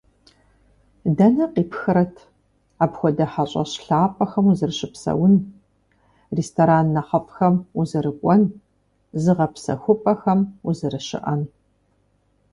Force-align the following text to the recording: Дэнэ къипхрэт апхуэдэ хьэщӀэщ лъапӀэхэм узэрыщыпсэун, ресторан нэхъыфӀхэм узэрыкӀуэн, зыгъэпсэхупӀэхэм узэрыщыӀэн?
Дэнэ 1.17 1.45
къипхрэт 1.53 2.15
апхуэдэ 2.83 3.25
хьэщӀэщ 3.31 3.71
лъапӀэхэм 3.85 4.45
узэрыщыпсэун, 4.51 5.35
ресторан 6.37 6.87
нэхъыфӀхэм 6.95 7.55
узэрыкӀуэн, 7.79 8.43
зыгъэпсэхупӀэхэм 9.21 10.39
узэрыщыӀэн? 10.67 11.41